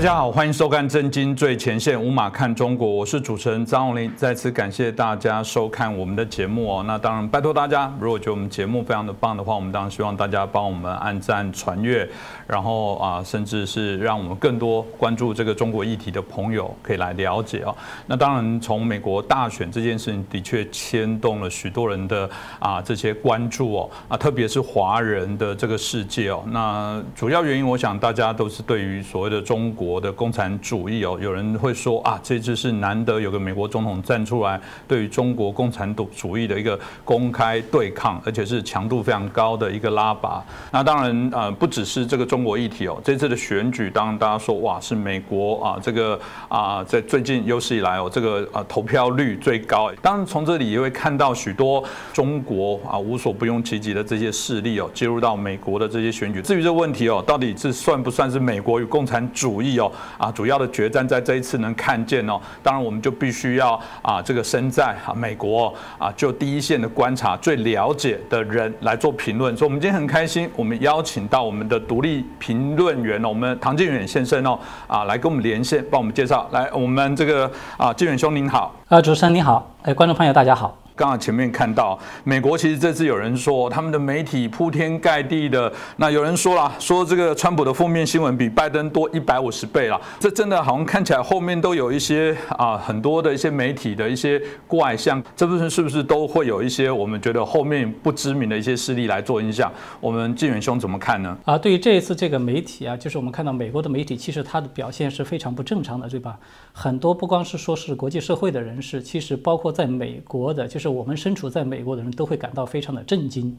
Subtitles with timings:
[0.00, 4.10] 大家好，欢迎收看《震惊最前线》，无马看中国，我是主持人张永林。
[4.16, 6.82] 再次感谢大家收看我们的节目哦。
[6.86, 12.08] 那当然，拜托大家，如果觉得我们节目非常的棒的话，我们当然希望大家帮我们按赞、传阅，
[12.46, 17.76] 然后啊，甚至是让我们更多关注这个中国议题的朋友可以来了解哦。
[18.06, 22.26] 那当然，从美国大选这件事情的确牵动了许多人的
[22.58, 26.42] 啊这些关注哦啊，特别是华人的这个世界哦。
[26.46, 40.44] 那主要原因，我想大家都是对于所谓的中国国的共产主义哦，有人会说啊，这次是难得有个美国总统站出来，对于中国共产主义的一个公开对抗，而且是强度非常高的一个拉拔。
[40.70, 49.90] 那当然呃，不只是这个中国议题哦，这次的选举，当然大家说哇，是美国啊，这个啊，在最近有史以来哦，这个啊投票率最高。
[50.00, 51.82] 当然从这里也会看到许多
[52.12, 56.40] 中国啊无所不用其极的这些势力哦，介入到美国的这些选举。
[56.40, 59.90] 至于这问题哦，到底是算不算是美国与共产主义哦？
[60.18, 62.38] 啊，主要的决战在这一次能看见哦。
[62.62, 69.56] 当然，我们就必须要啊，这个身在啊美国啊，就第一线的观察、最了解的人来做评论。
[69.56, 76.48] 所以，我们今天很开心，我们邀请到我们的独立评论员哦，我们唐建远先生哦，啊，来跟我们连线，帮我们介绍。
[76.52, 78.74] 来，我们这个啊，建远兄您好。
[78.88, 80.76] 啊，主持人您好，哎，观众朋友大家好。
[81.00, 99.72] 刚刚前面看到，美国其实这次有人说他们的媒体铺天盖地的，那有人说了，说这个川普的负面新闻比拜登多一百五十倍了，这真的好像看起来后面都有一些啊很多的一些媒体的一些怪象，这部分是不是都会有一些我们觉得后面不知名的一些势力来做影响？
[100.02, 101.34] 我们晋远兄怎么看呢？
[101.46, 106.38] 啊，对于这一次这个媒体啊，就是我们看到美国的媒体，其实它的表现是非常不正常的，对吧？
[106.74, 113.56] 很多不光是说是国际社会的人士，其实包括在美国的，就是我们身处在美国的人都会感到非常的震惊，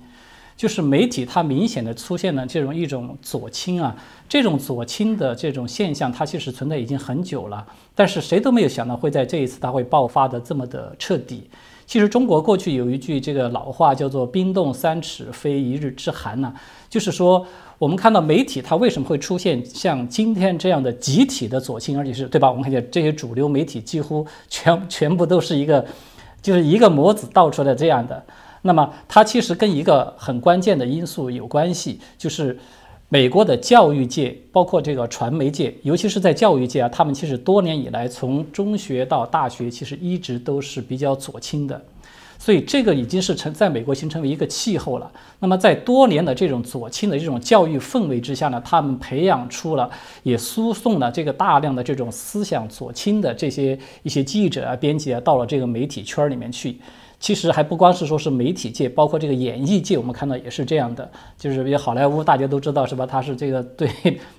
[0.57, 3.95] 就是媒体它明显的出现了这种一种左倾啊，
[4.29, 11.49] 这种左倾的这种现象，它其实存在已经很久了，但是谁都没有想到会在这一次它会爆发的这么的彻底。
[11.87, 16.53] 其实中国过去有一句这个老话叫做“冰冻三尺，非一日之寒”呐，
[16.89, 17.45] 就是说
[17.77, 22.47] 我们看到媒体它为什么会出现像今天这样的集体的左倾，而且是对吧？
[22.47, 25.85] 我们看见这些主流媒体几乎全全部都是一个。
[26.41, 28.23] 就是一个模子倒出来这样的，
[28.63, 32.57] 那么它其实跟一个很关键的因素有关系，就是
[33.09, 41.81] 美国的教育界，包括这个传媒界，尤其是在教育界啊，他们其实多年以来从中学到大学，其实一直都是比较左倾的。
[42.43, 45.11] 所以这个已经是成在美国形成为一个气候了。
[45.37, 49.87] 那么在多年的这种左倾的这种教育氛围之下呢，他们培养出了
[50.23, 56.75] 也输送了这个大量的这种思想左倾的这些一些记者啊、编辑啊，到了这个媒体圈里面去。
[57.21, 61.07] 其实还不光是说是媒体界，包括这个演艺界，我们看到也是这样的。
[61.37, 63.05] 就是比如好莱坞，大家都知道是吧？
[63.05, 63.87] 他是这个 对，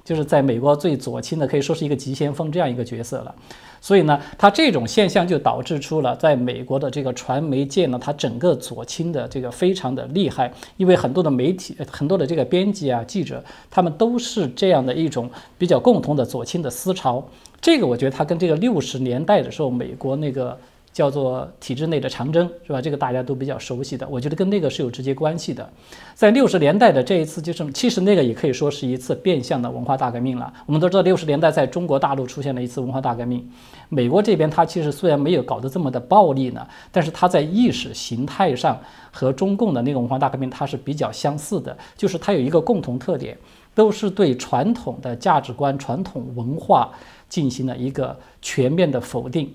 [0.05, 3.33] 就是在美国最左倾的，可以说是一个急先锋这样一个角色了。
[3.81, 17.25] 所以呢，它这种现象就导致出了在美国的这个传媒界呢，它整个左倾的这个非常的厉害，因为很多的媒体、很多的这个编辑啊、记者，他们都是这样的一种比较共同的左倾的思潮。
[17.61, 20.59] 这个我觉得它跟这个六十年代的时候美国那个。
[20.93, 22.81] 叫做体制内的长征，是吧？
[22.81, 25.69] 这个大家都比较熟悉的，我觉得跟那个是有直接关系的。
[26.15, 30.53] 在六十年代的这一次，就是其实那个也可以说是一次变相的文化大革命了。
[30.67, 33.49] 我们都知道，六十年代在中国大陆出现了一次文化大革命。
[33.89, 38.79] 美国这边它其实虽然没有搞得这么的暴力呢，但是它在意识形态上
[39.11, 43.37] 和中共的那个文化大革命它是比较相似的，就是它有一个共同特点，
[43.75, 46.93] 都是对传统的价值观、传统文化
[47.31, 49.51] 进行了一个全面的否定。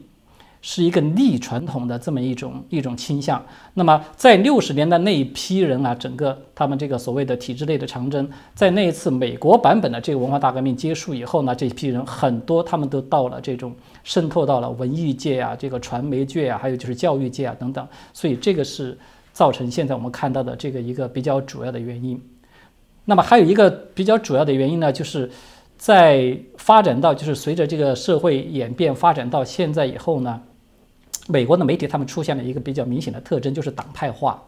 [0.69, 3.41] 是一个逆传统的这么一种一种倾向。
[3.73, 13.73] 那么在六十年代那一批人啊，整个他们这个所谓的体制内的长征，在那一次美国版本的这个文化大革命结束以后呢，这批人很多他们都到了这种
[14.03, 17.87] 渗透到了文艺界啊，这个传媒界啊，还有就是教育界啊等等。
[18.11, 18.97] 所以这个是
[19.31, 22.21] 造成现在我们看到的这个一个比较主要的原因。
[23.05, 25.31] 那么还有一个比较主要的原因呢，就是
[25.77, 30.41] 在发展到就是随着这个社会演变发展到现在以后呢。
[31.27, 34.41] 美国的媒体他们出现了一个比较明显的特征，就是党派化。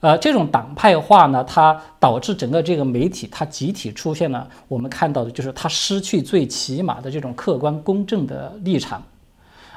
[0.00, 9.02] 呃，这种党派化呢，它导致整个这个媒体它集体出现了我们看到的就是它失去最起码的这种客观公正的立场。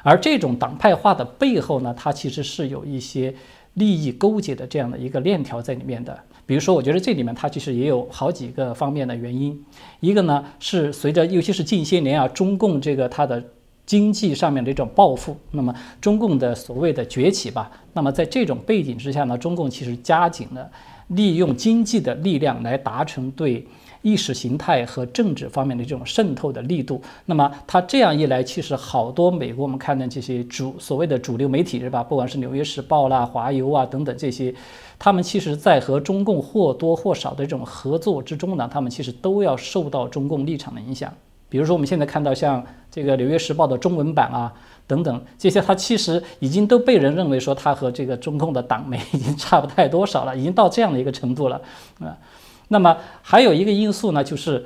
[0.04, 3.34] 而这种党派化的背后呢，它其实是有一些
[3.76, 6.20] 利益勾结的这样的一个链条在里面的。
[6.46, 9.66] 比如说，我觉得这里面它其实也有好几个方面的原因。
[10.02, 13.42] 一个呢是随着尤其是近些年啊，中共这个它的。
[13.89, 20.69] 经济上面的一种报复，那么中共的所谓的崛起吧，那么在这种背景之下呢，中共其实加紧了
[21.07, 23.65] 利用经济的力量来达成对
[24.03, 27.01] 意识形态和政治方面的这种渗透的力度。
[27.25, 32.03] 那么它这样一来，其实好多美国我们看的这些主所谓的主流媒体是吧？
[32.03, 34.53] 不管是《纽约时报》啦、华邮啊等等这些，
[35.00, 41.12] 他们其实在和中共或多或少的这种合作之中呢，他们其实都要受到中共立场的影响。
[41.50, 44.54] 比如说我们现在看到像这个《纽约时报》的中文版啊。
[44.90, 51.62] 等等，这些它其实已经都被人认为说它和这个中共的党媒已经差不太多少了，已经到这样的一个程度了
[52.00, 52.18] 啊。
[52.69, 54.66] 那么还有一个因素呢，就是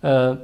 [0.00, 0.36] 呃，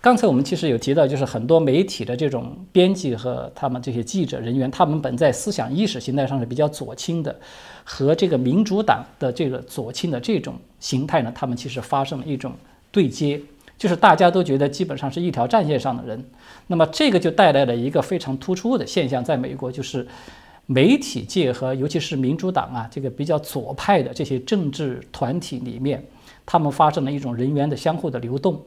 [0.00, 7.34] 刚才我们其实有提到，就是很多媒体的这种编辑和他们这些记者人员，他们本在思想意识形态上是比较左倾的，
[7.82, 12.52] 和这个民主党的这个左倾的这种形态呢，他们其实发生了一种
[12.92, 13.40] 对接。
[13.80, 16.22] 就是大家都觉得基本上是一条战线上的人，
[16.66, 20.06] 那么这个就带来了一个非常突出的现象，在美国就是
[20.66, 26.04] 媒体界和尤其是民主党啊这个比较左派的这些政治团体里面，
[26.44, 28.62] 他们发生了一种人员的相互的流动。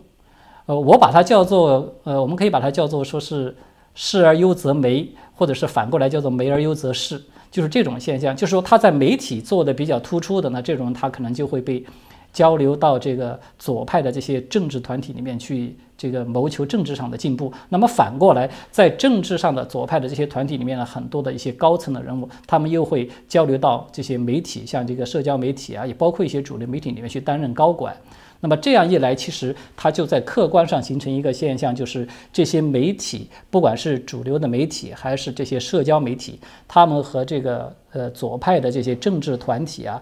[0.66, 3.56] 呃，我把它叫做呃，我们可以把它叫做说是
[3.94, 7.22] 视而优则媒，或者是反过来叫做媒而优则视，
[7.52, 8.36] 就是这种现象。
[8.36, 11.86] 就是说他在媒体做的比较突出的呢，这种他可能就会被。
[12.34, 17.54] 交流到这个左派的这些政治团体里面去，这个谋求政治上的进步。
[17.70, 27.96] 那么反过来，在政治上的左派的这些团体里面呢，很多的一些高层的人物，他们又会交流到这些媒体，像这个社交媒体啊，也包括一些主流媒体里面去担任高管。
[28.40, 40.02] 那么这样一来，其实它就在客观上形成一个现象，就是这些媒体，不管是主流的媒体还是这些社交媒体，他们和这个呃左派的这些政治团体啊。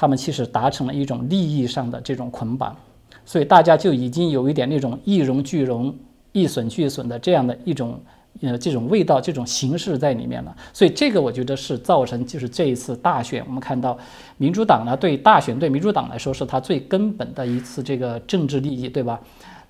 [0.00, 2.76] 他们其实达成了一种利益上的这种捆绑，
[3.26, 5.92] 所以大家就已经有一点那种一荣俱荣、
[6.30, 8.00] 一损俱损的这样的一种
[8.40, 10.56] 呃这种味道、这种形式在里面了。
[10.72, 13.98] 所以这个我觉得是造成就是这一次大选，我们看到
[14.36, 19.18] 民主党呢对大选对民主党来说是他最根本的一次这个政治利益，对吧？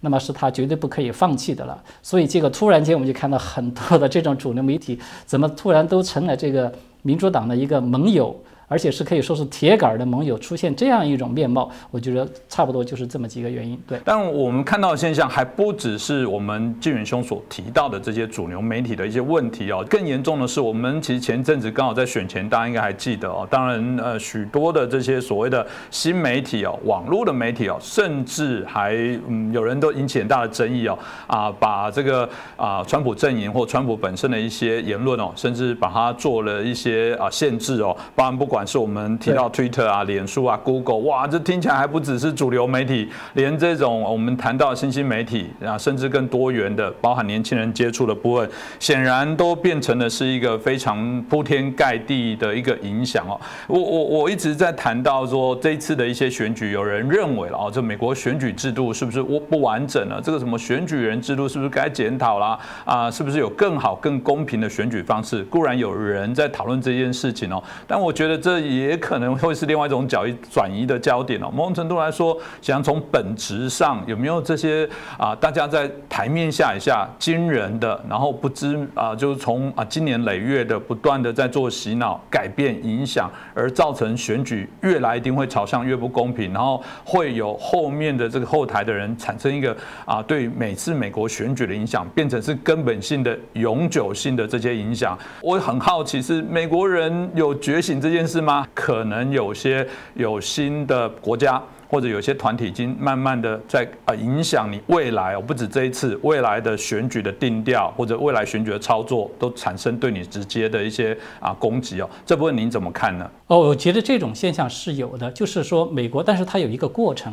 [0.01, 1.83] 那么是他绝对不可以放弃的了。
[2.03, 6.71] 所以这个突然间我们就看到很多的这种主流媒体怎么突然都成了这个
[7.01, 8.39] 民主党的一个盟友。
[8.69, 13.81] 而且是可以说是铁杆的盟友出现这样一种面貌，我觉得差不多就是这么几个原因。
[13.89, 23.49] 对，但我们看到的现象还不只是我们纪远兄所提到的这些主流媒体的一些问题哦，更严重的是，我们其实前阵子刚好在选前，大家应该还记得哦。
[23.51, 28.95] 当然，呃，许多的这些所谓的新媒体哦，网络的媒体哦，甚至还
[29.29, 38.58] 嗯，有人都引起很大的争议哦，啊，把这个啊，川普阵营或川普本身的一些言论哦，甚至把它做了一些啊限制哦，包含不管。
[38.67, 48.49] 是我们提到 Twitter 啊、脸书啊、Google，哇，这听起来还不只是主流媒体，连这种我们谈到新兴媒体啊，甚至更多元的，包含年轻人接触的部分，
[48.81, 53.39] 显然都变成了是一个非常铺天盖地的一个影响哦。
[53.67, 60.19] 我我我一直在谈到说，这一次的一些选举，有人认为了哦，这美国选举制度是不是不不完整了？
[60.23, 62.59] 这个什么选举人制度是不是该检讨啦？
[62.87, 65.45] 啊，是不是有更好、更公平的选举方式？
[65.45, 68.39] 固然有人在讨论这件事情哦，但我觉得。
[68.39, 71.51] 这这也可能会是另外一种角转移的焦点哦。
[71.55, 89.77] 某种程度来说，想从本质上有没有这些啊，大家在台面下一下惊人的，然后不知啊，就是从啊今年累月的不断的在做洗脑、改变、影响，而造成选举越来一定会朝向越不公平，然后会有后面的这个后台的人产生一个
[90.07, 95.19] 啊，对每次美国选举的影响变成是根本性的、永久性的这些影响。
[95.43, 98.38] 我很好奇，是美国人有觉醒这件事。
[98.39, 98.65] 是吗？
[98.73, 112.09] 可能有些有新的国家或者有些团体已经慢慢的在啊影响你未来哦，不止这一次未来的选举的定调或者未来选举的操作都产生对你直接的一些啊攻击哦。
[112.25, 113.29] 这部分您怎么看呢？
[113.49, 117.33] 哦，我觉得这种现象是有的，就是说美国，但是它有一个过程，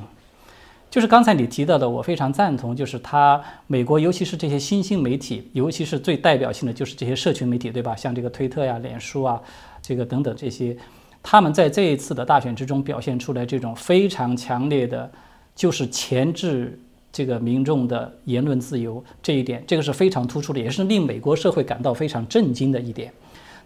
[0.90, 7.96] 就是刚才你提到的，我非常赞同，就是它美国尤其是这些新兴媒体，尤其是最代表性的就是这些社群媒体，对吧？
[7.96, 9.40] 像这个推特呀、脸书啊。
[9.88, 10.76] 这个等等这些，
[11.22, 15.12] 他们在这一次的大选之中表现出来这种非常强烈的，
[15.56, 16.80] 就是钳制
[17.12, 23.14] 这个民众的言论自由这一点，这个是非常突出的，也是令美国社会感到非常震惊的一点。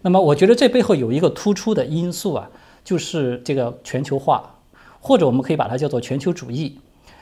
[0.01, 2.49] 那么，我觉得这背后有一个突出的因素啊，
[2.83, 4.55] 就是这个全球化，
[4.99, 6.77] 或者我们可以把它叫做全球主义，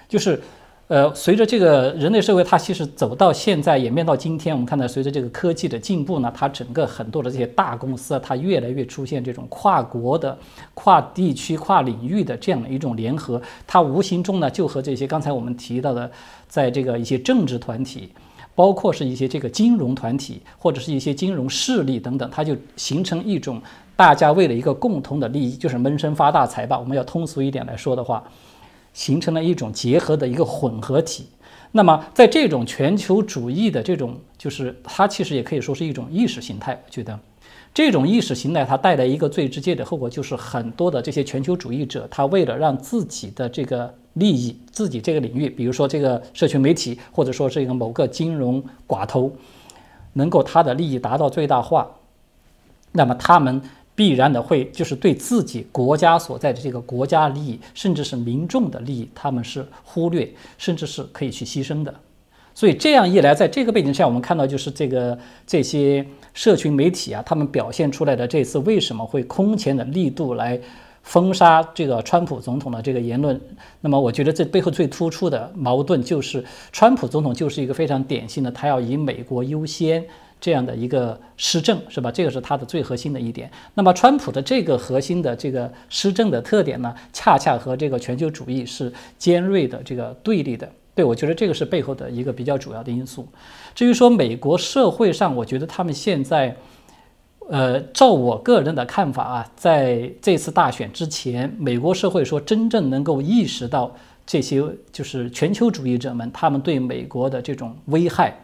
[0.09, 0.41] 就是。
[0.87, 10.37] 呃，随着这个人类社会，它其实走到现在，演变到今天，我们看到随着这个科技的进步呢，它整个很多的这些大公司啊，它越来越出现这种跨国的、
[10.73, 16.09] 跨地区、跨领域的这样的一种联合，它无形中呢，就和这些刚才我们提到的，
[16.47, 18.09] 在这个一些政治团体，
[18.55, 23.61] 包括是一些这个金融团体或者是一些金融势力等等，它就形成一种
[23.97, 26.79] 大家为了一个共同的利益，就是闷声发大财吧。
[26.79, 28.23] 我们要通俗一点来说的话。
[28.97, 31.27] 形成了一种结合的一个混合体。
[31.71, 36.73] 那么，在这种全球主义的这种，就是它其实也可以说是一种意识形态。
[36.73, 37.19] 我觉得，
[37.75, 49.31] 这种意识形态它带来一个最直接的后果，就是很多的这些全球主义者，他为了让自己的这个利益、自己这个领域，比如说这个社群媒体，或者说是一个某个金融寡头，
[50.13, 51.87] 能够他的利益达到最大化，
[52.93, 53.61] 那么他们。
[53.97, 61.91] 必然的会就是对自己国家所在的这个国家利益，甚至是民众的利益，他们是忽略，甚至是可以去牺牲的。
[62.53, 70.61] 所以这样一来，在这个背景下，我们看到就是这个这些社群媒体啊，他们表现出来的这次为什么会空前的力度来
[71.01, 73.41] 封杀这个川普总统的这个言论？
[73.81, 80.05] 那么，我觉得这背后最突出的矛盾就是，川普总统就是一个非常典型的，他要以美国优先。
[80.39, 82.11] 这样的一个施政是吧？
[82.11, 83.49] 这个是它的最核心的一点。
[83.73, 90.69] 那么，川普的这个核心的这个施政的特点呢，恰恰和这个全球主义是尖锐的这个对立的。
[90.93, 93.27] 对我觉得这个是背后的一个比较主要的因素。
[93.75, 96.55] 至于说美国社会上，我觉得他们现在，
[97.49, 108.35] 呃，照我个人的看法啊，在这次大选之前，美国社会说真正能够意识到这些就是全球主义者们他们对美国的这种危害。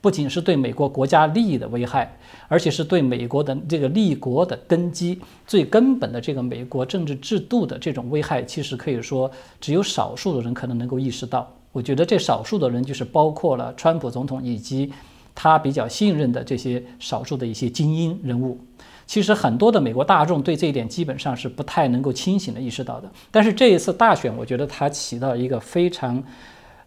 [0.00, 9.28] 不仅是对美国国家利益的危害，而且是对美国的这个立国的根基、最根本的这个美国政治制度的这种危害，其实可以说
[9.60, 11.52] 只有少数的人可能能够意识到。
[11.72, 14.92] 我觉得这少数的人就是包括了川普总统以及
[15.34, 18.58] 他比较信任的这些少数的一些精英人物。
[19.04, 23.10] 其实很多的美国大众对这一点基本上是不太能够清醒的意识到的。
[23.30, 26.22] 但是这一次大选，我觉得它起到一个非常。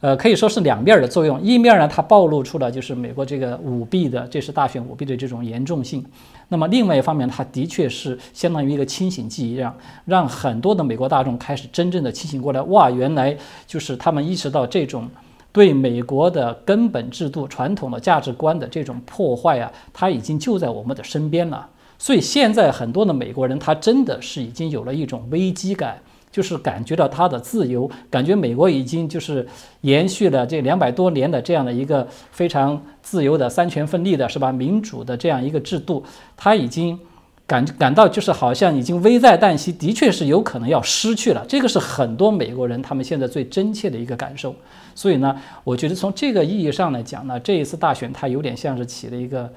[0.02, 1.40] 呃，可以说是两面的作用。
[1.42, 6.04] 一面呢，它暴露出了就是美国这个舞弊的，这是大选舞弊的这种严重性。
[6.50, 9.74] 那么另外一方面，它的确是相当于一个清醒剂一样，
[10.06, 12.60] 让很多的美国大众开始真正的清醒过来。
[12.64, 15.08] 哇，原来就是他们意识到这种
[15.52, 21.70] 对美国的根本制度、传统的价值观的这种破坏啊，它已经就在我们的身边了。
[22.00, 26.00] 所以现在很多的美国人，他真的是已经有了一种危机感。
[26.32, 29.46] 就是感觉到他的自由，感觉美国已经就是
[29.82, 34.52] 延续了这两百多年的这样的一个非常自由的三权分立的是吧？
[34.52, 36.04] 民主的这样一个制度，
[36.38, 36.98] 他已经
[37.46, 41.46] 感感到就是好像已经危在旦夕，的确是有可能要失去了。
[41.50, 44.56] 这个是很多美国人他们现在最真切的一个感受。
[44.96, 45.36] 所以呢，
[45.66, 49.52] 我觉得从这个意义上来讲呢，这一次大选它有点像是起了一个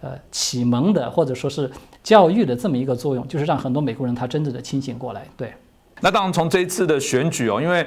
[0.00, 1.70] 呃启蒙的或者说是
[2.02, 5.24] 教育的这么一个作用，就是让很多美国人他真正的清醒过来。
[5.36, 5.52] 对。
[6.00, 7.86] 那当然，从这一次的选举哦，因为。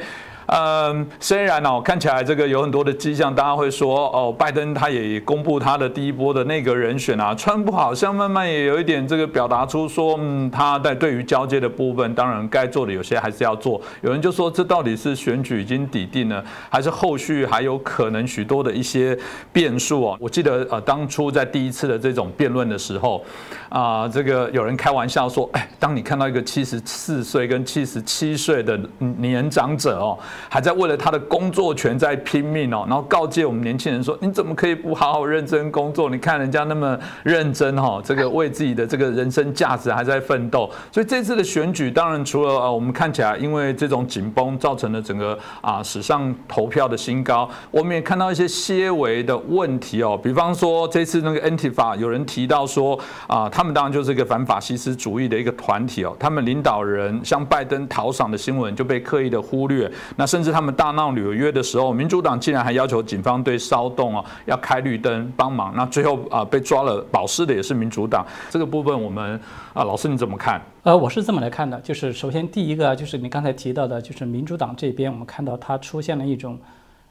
[0.51, 13.79] 嗯，虽然哦，看起来这个有很多的迹象，大家会说哦，拜登他也公布他的第一波的那个人选啊，川普好像慢慢也有一点这个表达出说，嗯，他在对于交接的部分，当然该做的有些还是要做。
[14.01, 19.15] 有人就说，这到底是选举已经抵定了，还是后续还有可能许多的一些
[19.53, 20.17] 变数哦？
[20.19, 23.23] 我记得呃，当初在第一次的这种辩论的时候，
[23.69, 30.17] 啊，这个有人开玩笑说，哎，当你看到一个七十四岁跟七十七岁的年长者哦。
[30.47, 36.09] 还在为了他的工作权在拼命哦，然后告诫我们年轻人说：“你怎么可以不好好认真工作？
[36.09, 60.28] 你看人家那么认真哈，这个为自己的这个人生价值还在奋斗。”所以这次的选举，当然除了呃我们看起来因为这种紧绷造成了整个啊史上投票的新高，我们也看到一些些微的问题哦，比方说这次那个 ntifa 有人提到说啊，他们当然就是一个反法西斯主义的一个团体哦，他们领导人向拜登讨赏的新闻就被刻意的忽略，那。
[60.29, 65.73] 甚至他们大闹纽约的时候，民主党竟然还要求警方对骚动啊要开绿灯帮忙。
[65.75, 68.23] 那最后啊被抓了保释的也是民主党。
[68.51, 69.39] 这个部分我们
[69.73, 70.61] 啊老师你怎么看？
[70.83, 76.57] 呃，我是这么来看的，就是首先第一个就是你刚才提到的，就是民主党这边我们看到它出现了一种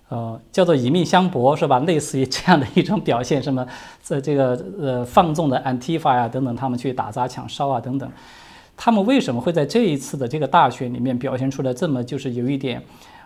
[0.08, 1.80] 呃叫做以命相搏是吧？
[1.80, 3.66] 类似于这样的一种表现，什么
[4.00, 8.08] 在这个呃放纵的 Antifa 呀等等，他们去打砸抢烧啊等等。
[8.80, 12.80] 他们为什么会在这一次的这个大选里面表现出来这么就是有一点，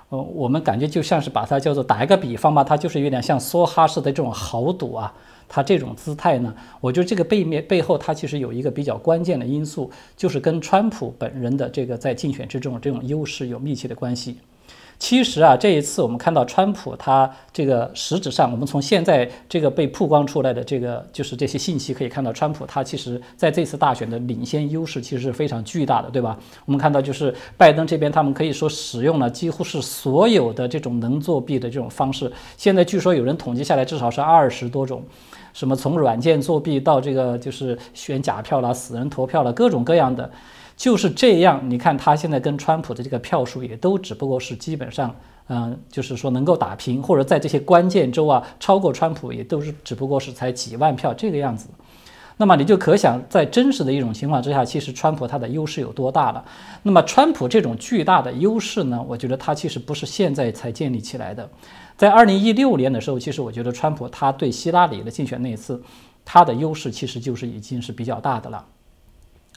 [0.08, 5.12] 呃，我们感觉就像是把它叫做打一个比方吧，它就是有点像梭哈式的这种豪赌啊，
[5.46, 14.38] 它这种姿态呢，我觉得这个背面背后它其实有一个比较关键的因素，就是跟川普本人的这个在竞选之中这种优势有密切的关系。
[15.02, 26.38] 其实啊，这一次我们看到川普他这个实质上，我们从现在这个被曝光出来的这个就是这些信息可以看到，川普他其实在这次大选的领先优势其实是非常巨大的，对吧？
[26.66, 35.02] 我们看到就是拜登这边他们可以说使用了几乎是所有的这种能作弊的这种方式，现在据说有人统计下来至少是二十多种，
[35.52, 40.30] 什么从软件作弊到这个就是选假票啦、死人投票啦，各种各样的。
[40.82, 45.14] 就是这样，你看他现在跟川普的这个票数也都只不过是基本上，
[45.46, 51.68] 嗯，就是说能够打平，或者在这些关键州啊超过川普也都是只不过是才几万票这个样子。
[52.36, 56.44] 那么你就可想，在真实的一种情况之下，其实川普他的优势有多大了。
[56.82, 61.48] 那么川普这种巨大的优势呢，我觉得他其实不是现在才建立起来的。
[61.96, 65.80] 在二零一六年的时候，其实我觉得川普他对希拉里的竞选那一次，
[66.24, 68.66] 他的优势其实就是已经是比较大的了。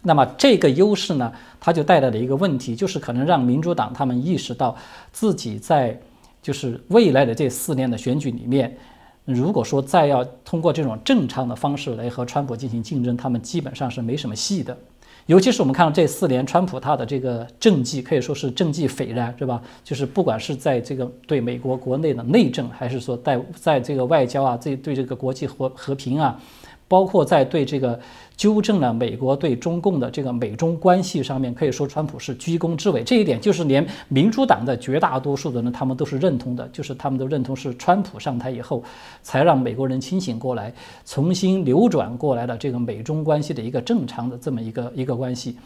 [0.07, 4.75] 那么这个优势呢，它就带来了一个问题，就是可能让民主党他们意识到
[5.11, 5.99] 自己在
[6.41, 8.77] 就是未来的这四年的选举里面。
[9.25, 14.77] 如果说再要通过这种正常的方式来和川普进行竞争，他们基本上是没什么戏的。
[15.25, 19.59] 尤其是我们看到这四年，川普他的这个政绩可以说是政绩斐然，是吧？
[19.83, 26.39] 就是不管是在这个对美国国内的内政，还是说在在这个外交啊，这对这个国际和和平啊。
[26.87, 27.99] 包括在对这个
[28.37, 33.03] 纠正了美国对中共的这个美中关系上面，可以说川普是居功至伟。
[33.03, 38.83] 这一点就是连民主党的绝大多数的人，他们都是认同的，就是他们都认同是川普上台以后，
[39.23, 40.71] 才让美国人清醒过来，
[41.05, 45.57] 重新扭转过来了这个美中关系的一个正常的这么一个一个关系。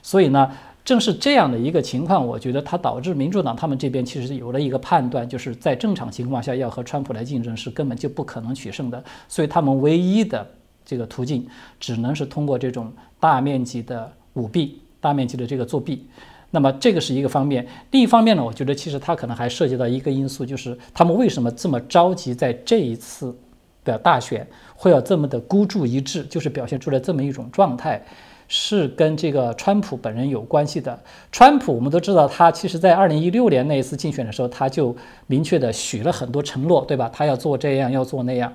[0.00, 0.50] 所以呢，
[0.84, 9.02] 正是这样的一个情况，我觉得它导致民主党他们这边其实有了一个判断，就是在正常情况下要和川普来竞争是根本就不可能取胜的。
[9.28, 10.46] 所以他们唯一的。
[10.92, 11.46] 这个途径
[11.80, 16.06] 只能是通过这种大面积的舞弊、大面积的这个作弊。
[16.50, 17.66] 那么这个是一个方面。
[17.92, 23.34] 另一方面呢，我觉得其实它可能还涉及到一个因素，就是他们为什么这么着急在这一次
[23.82, 28.04] 的大选会要这么的孤注一掷，就是表现出来这么一种状态，
[28.48, 31.00] 是跟这个川普本人有关系的。
[31.30, 34.94] 川普我们都知道，他其实在二零一六年那一次竞选的时候，他就
[35.26, 37.10] 明确的许了很多承诺，对吧？
[37.10, 38.52] 他要做这样，要做那样。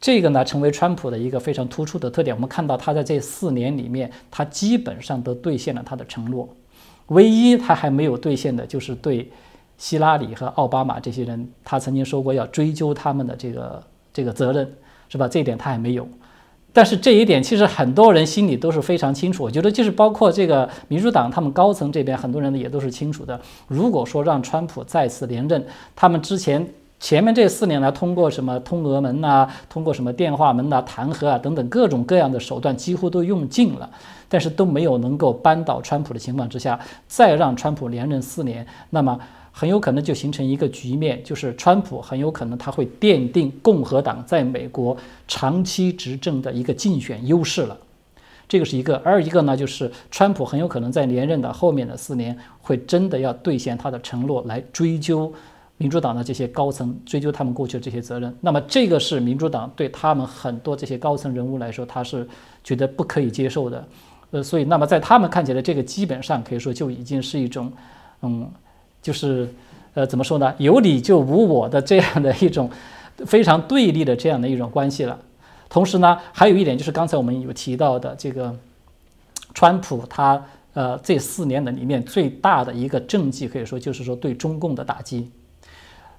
[0.00, 2.34] 这个呢，成为川普的一个非常突出的特点。
[2.34, 6.48] 我们看到他在这四年里面，他基本上都兑现了他的承诺。
[7.08, 9.28] 唯一他还没有兑现的，就是对
[9.76, 14.72] 希拉里和奥巴马这些人，他曾经说过要追究他们的这个这个责任，
[15.08, 15.26] 是吧？
[15.26, 16.06] 这一点他还没有。
[16.72, 19.42] 但是这一点，其实很多人心里都是非常清楚。
[19.42, 23.40] 我觉得，就是包括这个民主党他们高层这边，很多人呢也都是清楚的。
[23.66, 26.64] 如果说让川普再次连任，他们之前。
[27.00, 33.88] 前面这四年呢，通过什么通俄门呐，通过什么电话门呐、弹劾啊等等各种各样的手段，几乎都用尽了，
[34.28, 39.18] 但是都没有能够扳倒川普的情况之下，再让川普连任四年，那么
[39.52, 44.96] 很有可能就形成一个局面，就是川普很有可能他会奠定共和党在美国
[45.28, 47.78] 长期执政的一个竞选优势了。
[48.48, 55.32] 这个是一个，二一个呢，就是川普很有可能在连任的后面的四年，会真的要兑现他的承诺来追究。
[55.78, 62.28] 民主党的这些高层追究他们过去的这些责任，那么这个是民主党对他们很多这些高层人物来说，他是
[62.64, 63.88] 觉得不可以接受的。
[64.32, 67.72] 呃，所以那么在他们看起来，这个基本上可以说就已经是一种，
[68.22, 68.50] 嗯，
[69.00, 69.48] 就是
[69.94, 72.68] 呃怎么说呢，有理就无我的这样的一种
[73.24, 75.16] 非常对立的这样的一种关系了。
[75.68, 78.52] 同时呢，还有一点就是刚才我们有提到的这个，
[79.54, 85.30] 川普他呃这四年的里面最大的一个政绩，可以说就是说对中共的打击。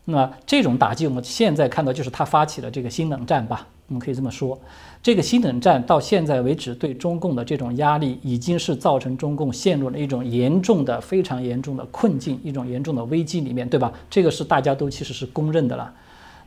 [0.10, 4.60] 那么这种打击，我们现在看到就是他发起了这个新冷战吧，我们可以这么说。
[5.04, 13.93] 这个新冷战到现在为止，对中共的这种压力，已经是造成中共陷入了一种严重的、非常严重的困境，一种严重的危机里面，对吧？
[14.10, 15.93] 这个是大家都其实是公认的了。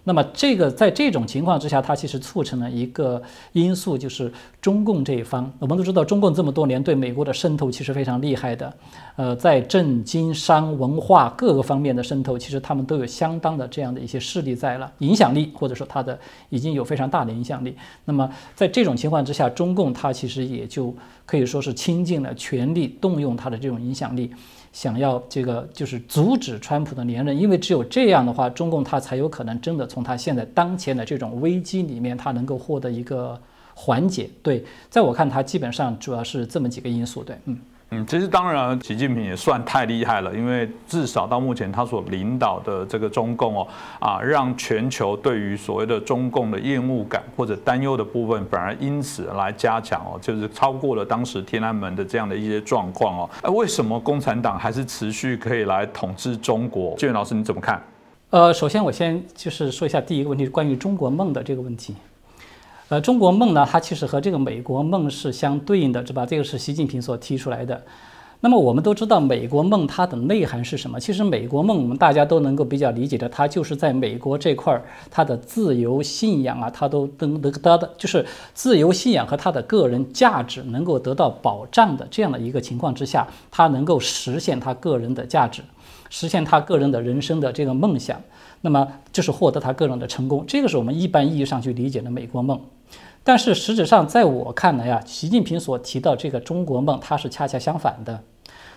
[0.04, 5.48] 那么，这个在这种情况之下，它其实促成了一个因素，就是中共这一方。
[5.60, 8.74] 我们都知道，中共这么多年对美国的渗透其实非常厉害的，
[9.14, 17.76] 呃，在政经商文化各个方面的渗透，其实他们都有相当的这样的一些势力在了，影响力或者说它的已经有非常大的影响力。
[18.04, 20.92] 那么，在这种情况之下，中共它其实也就
[21.24, 24.32] 可以说是倾尽了全力，动用它的这种影响力。
[24.72, 33.38] 想要这个就是阻止川普的连任，因为只有这样的话，中共他才有可能真的从他现在当前的这种危机里面，他能够获得一个
[33.74, 34.28] 缓解。
[34.42, 37.22] 对，在我看，他基本上主要是这么几个因素。
[37.22, 37.58] 对，嗯。
[37.94, 43.68] 嗯，其实当然，习近平也算太厉害了，因为至少到目前他所领导的这个中共哦，
[44.00, 53.30] 啊，让全球对于所谓的中共的厌恶感或者担忧的部分，反而因此来加强哦，就是超过了当时天安门的这样的一些状况哦。
[53.42, 56.96] 哎，为什么共产党还是持续可以来统治中国？
[56.96, 57.78] 建元老师你怎么看？
[58.30, 61.94] 呃，首先我先就是说一下第一个问题，关于中国梦的这个问题。
[62.92, 66.26] 呃，中国梦呢，它其实和这个美国梦是相对应的，是吧？
[66.26, 67.82] 这个是习近平所提出来的。
[68.40, 71.00] 那么我们都知道美国梦它的内涵是什么？
[71.00, 85.62] 其实美国梦我们大家都能够比较理解的，它就是在美国这块儿，它的自由信仰啊，它都能得到，就是自由信仰和他的个人价值能够得到保障的这样的一个情况之下，他能够实现他个人的价值，
[86.10, 88.20] 实现他个人的人生的这个梦想，
[88.60, 90.44] 那么就是获得他个人的成功。
[90.46, 92.60] 这个是我们一般意义上去理解的美国梦。
[93.24, 98.20] 但是实质上，在我看来啊，习近平所提到这个中国梦，它是恰恰相反的。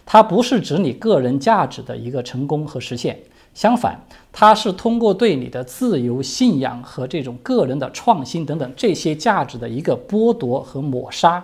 [0.06, 3.20] 它不是指你个人价值的一个成功和实现，
[3.56, 11.44] 相反，它是通过对你的自由信仰和这种个人的创新等等这些价值的一个剥夺和抹杀，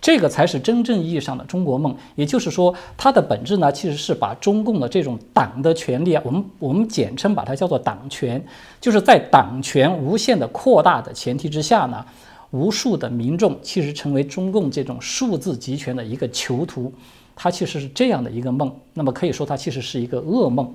[0.00, 1.94] 这个才是真正意义上的中国梦。
[2.14, 8.42] 也就是说，它的本质呢，其实是把中共的这种党的权利啊，我们我们简称把它叫做党权，
[8.80, 12.04] 就是在党权无限的扩大的前提之下呢，
[12.50, 16.92] 无数的民众其实成为中共这种数字集权的一个囚徒。
[17.36, 20.74] 它其实是这样的一个梦，那么可以说它其实是一个噩梦。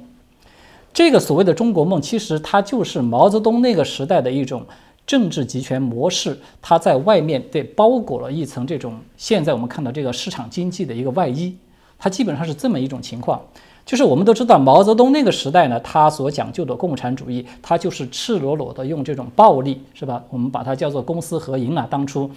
[0.91, 4.65] 这个所谓的中国梦，其实它就是毛泽东那个时代的一种
[5.05, 11.55] 政治集权模式，它在外面对包裹了一层这种现在我们看到这个市场经济的一个外衣，
[11.97, 13.41] 它基本上是这么一种情况。
[13.85, 20.23] 就是我们都知道毛泽东那个时代呢，他所讲究的共产主义，它就是赤裸裸的用这种暴力，是吧？
[20.31, 22.29] 我们把它叫做公私合营啊，当初。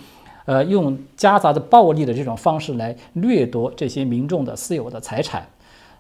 [0.45, 5.47] 呃，用夹杂着暴力的这种方式来掠夺这些民众的私有的财产。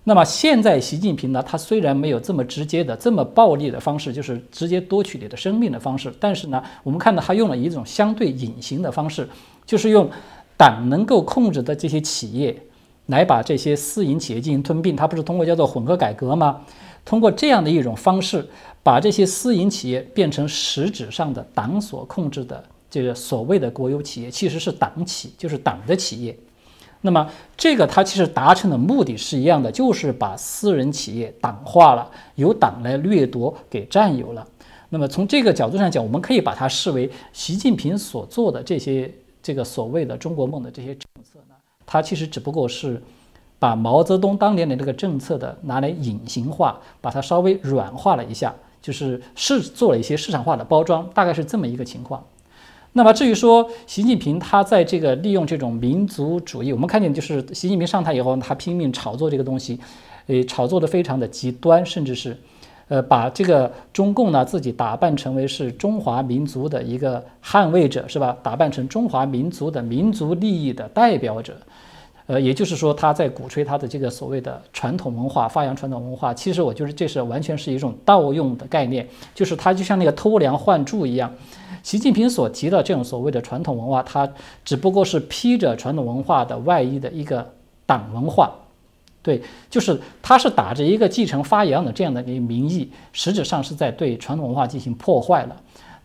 [0.09, 9.29] 那么现在习近平呢，他虽然没有这么直接的、这么暴力的方式，就是直接夺取你的生命的方式，但是呢，我们看到他用了一种相对隐形的方式，
[9.67, 10.11] 就是用
[10.57, 12.57] 党能够控制的这些企业
[13.09, 14.97] 来把这些私营企业进行吞并。
[14.97, 16.63] 他不是通过叫做混合改革吗？
[17.05, 18.49] 通过这样的一种方式，
[18.83, 22.65] 把这些私营企业变成实质上的党所控制的。
[22.89, 26.35] 这个所谓的国有企业其实是党企，就是党的企业。
[27.01, 34.47] 那么这个它其实达成的目的是一样的，就是把私人企业党化了，由党来掠夺给占有了。
[34.91, 41.55] 那么从这个角度上讲，我们可以把它视为习近平所做的这些这个所谓的中国梦的这些政策呢，
[41.87, 43.01] 它其实只不过是
[43.59, 52.25] 把毛泽东当年的这个政策的拿来隐形化，把它稍微软化了一下，就是是做了一些市场化的包装，大概是这么一个情况。
[52.95, 59.79] 那么至于说习近平他在这个利用这种民族主义，我们看见就是习近平上台以后，他拼命炒作这个东西，
[60.27, 62.37] 诶，炒作的非常的极端，甚至是，
[62.89, 68.37] 呃，把这个中共呢自己打扮成为是中华民族的一个捍卫者，是吧？
[68.43, 71.57] 打扮成中华民族的民族利益的代表者，
[72.29, 76.33] 呃，也就是说他在鼓吹他的这个所谓的传统文化，发扬传统文化。
[76.35, 81.33] 其实我觉得这是完全是一种盗用的概念，就是他就像那个偷梁换柱一样。
[81.83, 84.31] 习近平所提的这种所谓的传统文化，它
[84.63, 87.51] 只不过是披着传统文化的外衣的一个
[87.87, 88.53] 党文化，
[89.23, 95.57] 对，就是它是打着一个继承发扬的这样的一个名义，实质上是在对传统文化进行破坏了。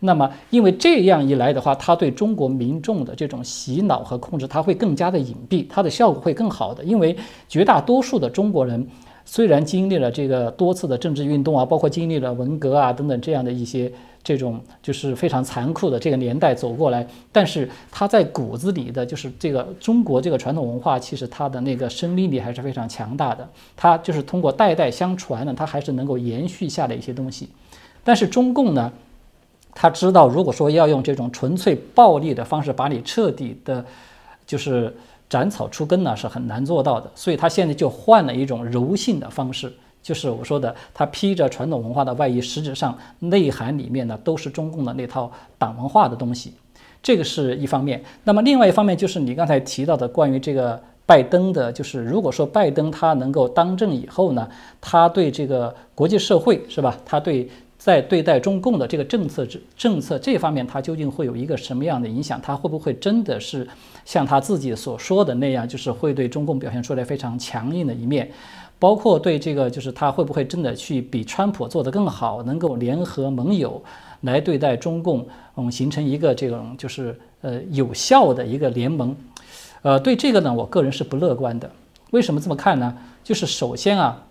[0.04, 6.84] 那么，因为这样一来的话，它对中国民众的这种洗脑和控制，它会更加的隐蔽，它的效果会更好的。
[6.84, 7.16] 因为
[7.48, 8.86] 绝大多数的中国人
[9.24, 13.90] 虽然经历了这个多次的政治运动啊，包括经历了文革啊等等这样的一些。
[14.24, 23.46] 这种就是非常残酷的这个年代走过来，但是他在骨子里的就是这个中国这个传统文化，其实它的那个生命力还是非常强大的。
[23.76, 27.50] 它就是通过代代相传呢，它还是能够延续下来一些东西。
[28.02, 28.90] 但是中共呢，
[29.74, 33.84] 他知道如果说要用这种纯粹暴力的方式把你彻底的，
[34.46, 34.94] 就是
[35.28, 37.10] 斩草除根呢，是很难做到的。
[37.14, 39.72] 所以他现在就换了一种柔性的方式。
[40.02, 46.52] 就是我说的，他披着传统文化的外衣，实质上内涵里面呢都是中共的那套党文化的东西，
[47.02, 48.04] 这个是一方面。
[48.22, 54.46] 那么另外一方面就是你刚才提到的关于这个拜登的，就是如果说拜登他能够当政以后呢，
[54.78, 56.94] 他对这个国际社会是吧？
[57.06, 57.48] 他对
[57.84, 62.40] 在对待中共的这个政策政政策这方面，他究竟会有一个什么样的影响？
[62.40, 63.68] 他会不会真的是
[64.06, 68.30] 像他自己所说的那样，就是会对中共表现出来非常强硬的一面？
[68.78, 73.82] 包括对这个，就是他会不会真的去比川普做得更好，能够联合盟友
[74.22, 79.14] 来对待中共，嗯，形成一个这种就是呃有效的一个联盟，
[79.82, 81.70] 呃，对这个呢，我个人是不乐观的。
[82.12, 82.96] 为什么这么看呢？
[83.22, 84.24] 就是首先啊，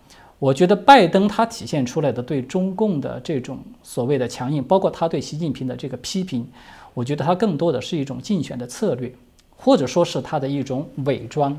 [0.44, 6.46] 我觉得拜登他体现出来的对中共的这种所谓的强硬，包括他对习近平的这个批评，
[6.94, 9.10] 我觉得他更多的是一种竞选的策略，
[9.56, 11.58] 或者说是他的一种伪装。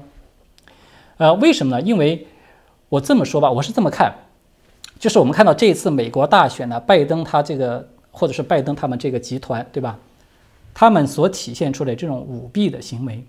[1.16, 1.80] 呃，为什么呢？
[1.80, 2.26] 因为
[2.90, 4.14] 我这么说吧，我是这么看，
[4.98, 9.98] 就是我们看到这一次美国大选呢，拜登他这个或者是拜登他们这个集团，对吧？
[10.74, 13.24] 他们所体现出来这种舞弊的行为，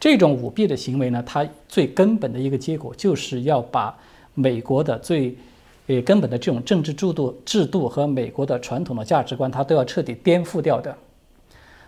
[0.00, 3.94] 这种舞弊的行为呢，它最根本的一个结果就是要把
[4.38, 5.36] 美国的最
[5.88, 10.96] 呃根本的这种政治制度制度和美国的传统的价值观，它都要彻底颠覆掉的。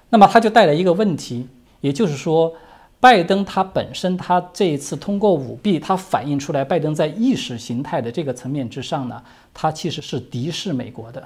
[0.09, 1.47] 那么它就带来一个问题，
[1.81, 2.53] 也就是说，
[2.99, 9.23] 拜登他本身他这一次通过舞弊，他反映出来，拜登在意识形态的这个层面之上呢，
[9.55, 11.23] 他其实是敌视美国的。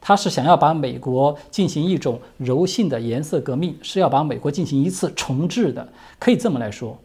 [0.00, 5.88] 他是想要把美国进行一种柔性的颜色革命，是要把美国进行一次重置的，
[6.20, 6.96] 可以这么来说。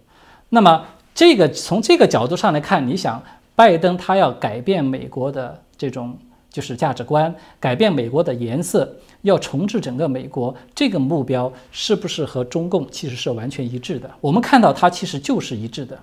[0.50, 3.22] 那么，这个从这个角度上来看，你想，
[3.56, 6.18] 拜登他要改变美国的这种
[6.50, 14.10] 就是价值观，改变美国的颜色，要重置整个美国，这个目标是不是和中共其实是完全一致的？
[14.22, 15.98] 我们看到它其实就是一致的。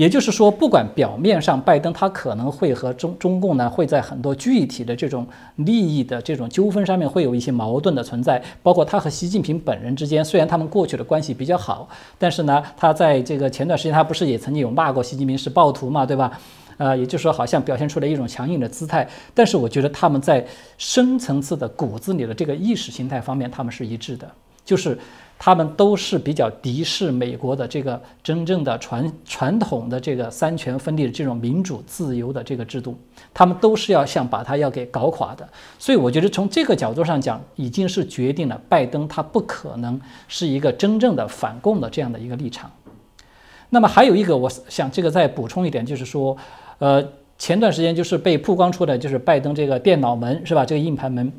[0.00, 11.86] 也就是说，不管表面上拜登他可能会和中中共呢会在很多具体的这种利益的这种纠纷上面会有一些矛盾的存在，包括他和习近平本人之间，虽然他们过去的关系比较好，
[12.16, 16.32] 但是呢，他在这个前段时间他不是也曾经有骂过习近平是暴徒嘛，对吧？
[16.78, 20.42] 呃，也就是说好像表现出了一种强硬的姿态，但是我觉得他们在
[20.78, 24.26] 深层次的骨子里的这个意识形态方面，他们是一致的，
[24.64, 24.98] 就是。
[25.42, 32.94] 他们都是比较敌视美国的这个真正的传传统的这个三权分立的这种民主自由的这个制度，
[33.32, 35.48] 他们都是要想把它要给搞垮的。
[35.78, 42.70] 所以我觉得从这个角度上讲，已经是决定了拜登他不可能是一个真正的反共的这样的一个立场。
[43.70, 46.36] 那么还有一个，我想这个再补充一点，就是说，
[46.76, 47.02] 呃，
[47.38, 50.66] 前段时间就是被曝光出的，就是拜登这个电脑门是吧？
[50.66, 51.32] 这个硬盘门。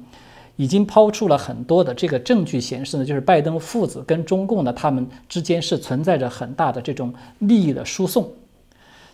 [0.62, 8.32] 已经抛出了很多的这个证据，显示呢，就是拜登父子跟中共呢，他们之间是存在着很大的这种利益的输送，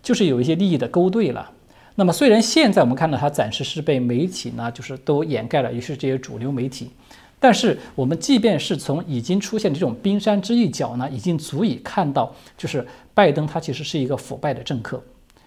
[0.04, 1.50] 就是有一些利益的勾兑了。
[1.96, 6.92] 那么虽然现在我们看到他暂时是被媒体呢，就是都掩盖了，也是这些主流媒体，
[7.40, 15.02] 但是我们即便是从已经出现这种冰山之一角呢，已经足以看到，就是拜登他其实是一个腐败的政客。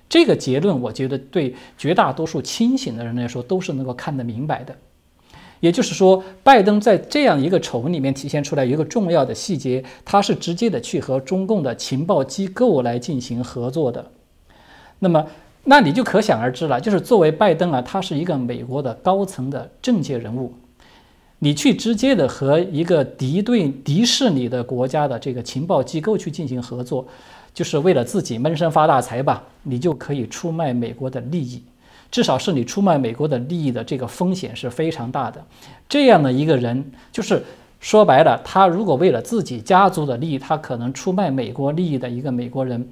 [0.09, 4.75] 这个结论，我觉得对绝大多数清醒的人来说都是能够看得明白的。
[5.61, 14.11] 也就是说，拜登在这样一个丑闻里面体现出来一个重要的细节，他是直接的去和中共的情报机构来进行合作的。
[14.99, 15.27] 那么，
[15.65, 20.53] 那你就可想而知了，就是作为拜登啊，他是一个美国的高层的政界人物，
[21.39, 27.07] 你去直接的和一个敌对、敌视你的国家的这个情报机构去进行合作，
[27.53, 29.45] 就是为了自己闷声发大财吧？
[29.63, 31.63] 你就可以出卖美国的利益。
[32.11, 35.45] 至少是你出卖美国的利益的这个风险是非常大的。
[35.89, 37.43] 这样的一个人，就是
[37.81, 42.87] 说白了，他如果为了自己家族的利益，他可能出卖美国利益的一个美国人，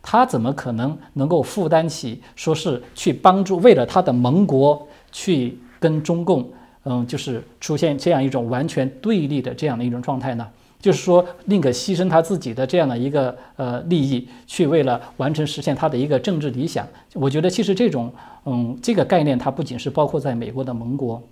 [0.00, 6.48] 他怎么可能能够负担起说是去帮助为了他的盟国去跟中共，
[6.84, 10.46] 嗯，就是出现这样一种完全对立的这样的一种状态呢？
[10.80, 16.86] 就是说，宁可牺牲他自己的这样的一个呃利益，去为了完成实现他的一个政治理想。
[17.14, 18.12] 我觉得其实这种
[18.46, 21.22] 嗯这个概念，它不仅是包括在美国的盟国。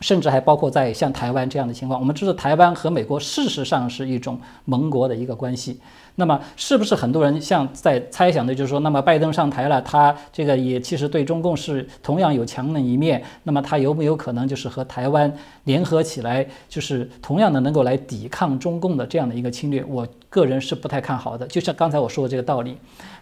[0.00, 5.80] 甚至还包括在像台湾这样的情况，我们知道台湾和美国事实上是一种盟国的一个关系。
[6.20, 13.22] 那么，是不是很多人像在猜想的，就是说，那么拜登上台了，他这个也其实对中共是同样有强硬一面。
[13.44, 19.84] 那么，他有没有可能就是和台湾联合起来，就是同样的能够来抵抗中共的这样的一个侵略？
[19.86, 21.46] 我个人是不太看好的。
[21.46, 22.76] 就像刚才我说的这个道理，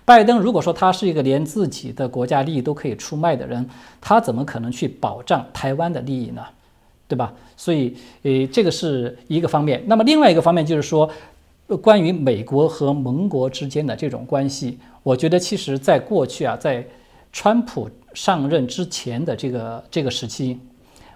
[0.06, 3.68] 拜登如果说他是一个连自己的国家利益都可以出卖的人，
[4.00, 6.42] 他怎么可能去保障台湾的利益呢？
[7.09, 7.32] 对吧？
[7.56, 9.80] 所以，呃，这个是一个方面。
[9.87, 11.09] 那么另外一个方面就是说，
[11.83, 16.87] 关于美国和盟国之间的这种关系，我觉得其实在过去啊，在
[17.33, 20.61] 川普上任之前的这个这个时期，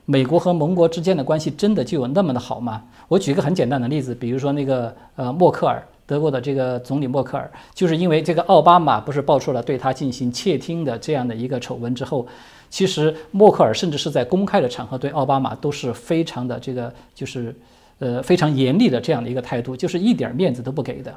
[0.06, 2.82] 美国和盟国之间的关系真的就有那么的好吗？
[3.06, 12.26] 我举个很简单的例子，比如说那个呃默克尔，德国的这个总理默克尔，就是因为这个奥巴马不是爆出了对他进行窃听的这样的一个丑闻之后。
[12.68, 17.52] 其实，默克尔甚至是在公开的场合对奥巴马都是非常的这个，就是，
[18.00, 21.14] 呃，非常严厉的这样的一个态度，就是一点面子都不给的。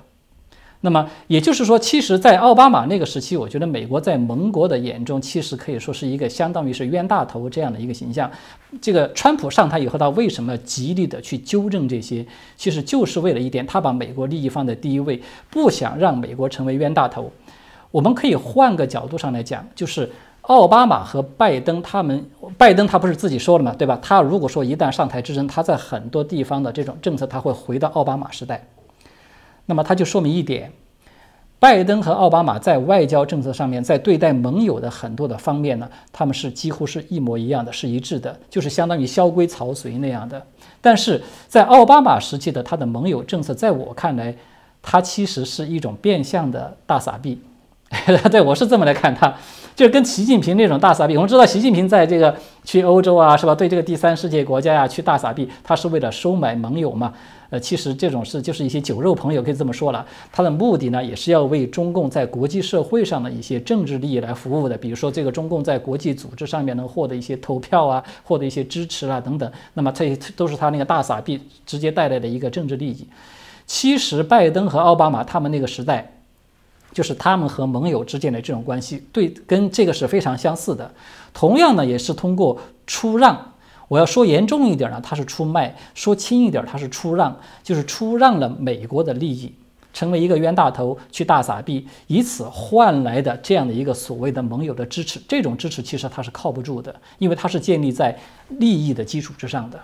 [0.81, 8.29] 那么也就是说，其实，在奥巴马那个时期，我觉得美国在盟国的眼中，其实可以说是一个相当于是冤大头这样的一个形象。
[8.81, 12.25] 这个川普上台以后，他为什么极力的去纠正这些？
[12.57, 17.31] 其实就是为了一点，他把美国利益放在第一位，不想让美国成为冤大头。
[17.89, 20.09] 我们可以换个角度上来讲，就是。
[20.43, 22.25] 奥巴马和拜登，他们
[22.57, 23.97] 拜登他不是自己说了嘛，对吧？
[24.01, 28.67] 他如果说一旦上台之争，他在很多地方的这种政策，他会回到奥巴马时代。
[29.65, 30.69] 那么他就说明一点，
[31.59, 40.45] 拜登和奥巴马在外交政策上面，在对待盟友的很多的方面呢，他们是几乎是一模一样的，是一致的，就是相当于萧规曹随那样的。
[40.81, 44.35] 但是在奥巴马时期的他的盟友政策，在我看来，
[44.81, 47.41] 他其实是一种变相的大傻逼。
[48.31, 49.33] 对我是这么来看他，
[49.75, 51.15] 就是跟习近平那种大傻逼。
[51.15, 53.53] 我们知道习近平在这个去欧洲啊，是吧？
[53.53, 57.13] 对这个第三世界国家呀，去大傻逼，他是为了收买盟友嘛。
[57.51, 60.03] 呃，其实这种事就是一些酒肉朋友可以这么说了。
[60.31, 64.75] 他的目的呢，也是要为中共在国际社会上的一些政治利益来服务的。
[64.75, 69.51] 比如说，这个中共在国际组织上面能获得一些投票啊，获得一些支持啊等等。
[69.75, 73.07] 那么这些都是他那个大傻逼直接带来的一个政治利益。
[73.67, 76.11] 其实，拜登和奥巴马他们那个时代。
[76.93, 80.89] 就是他们和盟友之间的这种关系，对，跟这个是非常相似的。
[81.33, 83.49] 同样呢，也是通过出让。
[83.89, 89.53] 我要说严重一点呢，他是出卖；说轻一点，他是出让，就是出让了美国的利益，
[89.91, 95.19] 成为一个冤大头去大撒币，以此换来的这样的一个所谓的盟友的支持。
[95.27, 98.17] 这种支持其实它是靠不住的，因为它是建立在
[98.49, 99.79] 利益的基础之上的。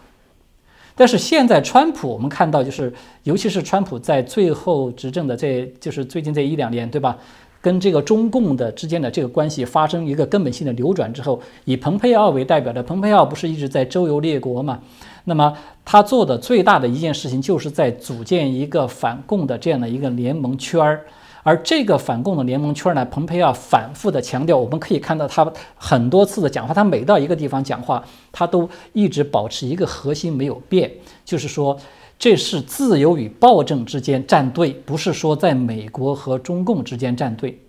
[1.00, 2.92] 但是现在，川普我们看到，就是
[3.24, 7.18] 尤其是川普在最后执政的，这就是最近这一两年，对吧？
[7.62, 14.78] 跟这个中共的之间的这个关系发生一个根本性的扭转之后，以蓬佩奥为代表的蓬佩奥不是一直在周游列国嘛？
[15.24, 15.54] 那么
[15.86, 21.06] 他做的最大的一件事情，就是在组建一个反共的这样的一个联盟圈儿。
[21.50, 30.92] 而这个反共的联盟圈呢，蓬佩奥反复的强调，我们可以看到他很多次的讲话，他每到一个地方讲话，他都一直保持一个核心没有变，
[31.26, 31.76] 就是说
[32.20, 37.60] 这是自由与暴政之间站队，不是说在美国和中共之间站队。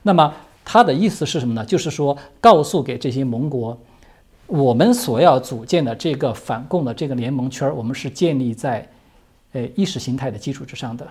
[0.00, 0.32] 那么
[0.64, 1.62] 他的意思是什么呢？
[1.62, 3.78] 就是说告诉给这些盟国，
[4.46, 8.88] 我们所要组建的这个反共的这个联盟圈，我们是建立在
[9.52, 11.06] 呃意识形态的基础之上的。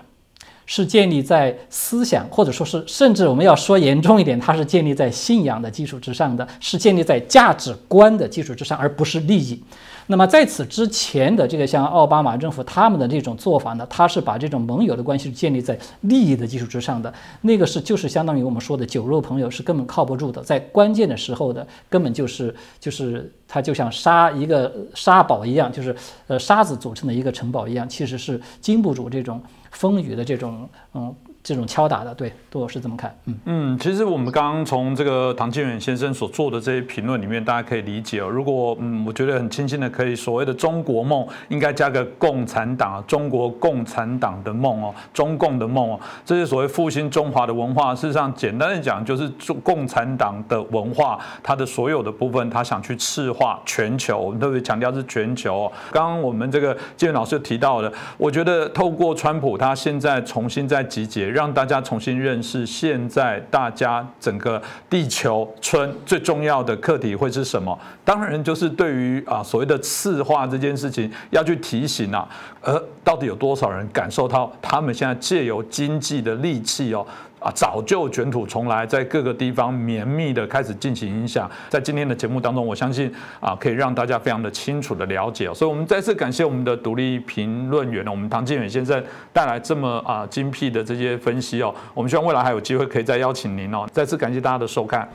[0.66, 9.62] 是建立在思想，或者说是甚至我们要说严重一点，它是建立在信仰的基础之上的，是建立在价值观的基础之上，而不是利益。
[10.08, 25.94] 那么在此之前的这个像奥巴马政府他们的这种做法呢，他是把这种盟友的关系建立在利益的基础之上的，那个是就是相当于我们说的酒肉朋友是根本靠不住的，在关键的时候的根本就是就是他就像沙一个沙堡一样，就是
[26.28, 29.42] 呃沙子组成的一个城堡一样，其实是经不住这种。
[29.76, 31.14] 风雨的这种，嗯。
[31.46, 33.16] 这种敲打的，对，杜老师怎么看？
[33.26, 38.28] 嗯嗯，其实我们刚刚从这个唐建远先生所做的这些评论里面，大家可以理解哦。
[38.28, 55.70] 如果嗯，我觉得很清新的，可以所谓的中国梦，应该加个共产党，中国共产党的梦哦，中共的梦哦，这些所谓复兴中华的文化，事实上简单的讲，就是中共产党的文化，它的所有的部分，他想去赤化全球，我们特别强调是全球。
[55.92, 61.35] 刚刚我们这个建远老师提到的，我觉得透过川普，他现在重新再集结。
[61.36, 67.78] 让大家重新认识，现在大家整个地球村最重要的课题会是什么？
[68.06, 72.26] 当然就是对于啊所谓的次化这件事情要去提醒啊，
[72.62, 77.06] 而到底有多少人感受到他们现在借由经济的利器哦？
[77.46, 81.48] 啊，早就卷土重来，在各个地方绵密的开始进行影响。
[81.68, 85.52] 在今天的节目当中，我相信啊，可以让大家非常的清楚的了解。
[85.54, 89.00] 所以，我们再次感谢我们的独立评论员呢，我们唐建远先生
[89.32, 91.72] 带来这么啊精辟的这些分析哦。
[91.94, 93.86] 我们希望未来还有机会可以再邀请您哦。
[93.92, 95.08] 再次感谢大家的收看。